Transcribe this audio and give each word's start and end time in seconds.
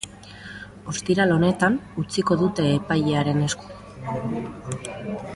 Ostiral 0.93 1.33
honetan 1.35 1.75
utziko 2.03 2.37
dute 2.39 2.65
epailearen 2.77 3.43
esku. 3.49 3.71